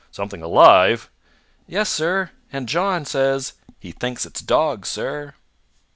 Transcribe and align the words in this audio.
"Something 0.09 0.41
alive?" 0.41 1.11
"Yes, 1.67 1.87
sir. 1.87 2.31
And 2.51 2.67
John 2.67 3.05
says 3.05 3.53
he 3.79 3.91
thinks 3.91 4.25
it's 4.25 4.41
dogs, 4.41 4.89
sir!" 4.89 5.35